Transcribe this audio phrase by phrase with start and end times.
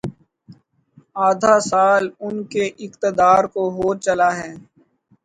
[1.27, 4.51] آدھا سال ان کے اقتدار کو ہو چلا ہے۔